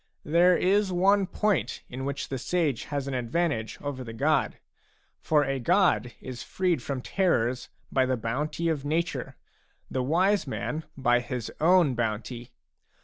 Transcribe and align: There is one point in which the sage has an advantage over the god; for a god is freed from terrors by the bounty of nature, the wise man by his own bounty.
There 0.25 0.57
is 0.57 0.91
one 0.91 1.27
point 1.27 1.83
in 1.87 2.05
which 2.05 2.29
the 2.29 2.39
sage 2.39 2.85
has 2.85 3.07
an 3.07 3.13
advantage 3.13 3.77
over 3.81 4.03
the 4.03 4.13
god; 4.13 4.57
for 5.19 5.45
a 5.45 5.59
god 5.59 6.11
is 6.19 6.41
freed 6.41 6.81
from 6.81 7.01
terrors 7.03 7.69
by 7.91 8.07
the 8.07 8.17
bounty 8.17 8.67
of 8.67 8.83
nature, 8.83 9.35
the 9.91 10.01
wise 10.01 10.47
man 10.47 10.85
by 10.97 11.19
his 11.19 11.51
own 11.61 11.93
bounty. 11.93 12.49